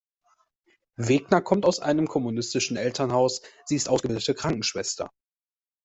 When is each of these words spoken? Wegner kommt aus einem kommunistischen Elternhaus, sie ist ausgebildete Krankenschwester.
Wegner 0.97 1.41
kommt 1.41 1.63
aus 1.63 1.79
einem 1.79 2.07
kommunistischen 2.07 2.75
Elternhaus, 2.75 3.43
sie 3.65 3.75
ist 3.75 3.87
ausgebildete 3.87 4.33
Krankenschwester. 4.33 5.11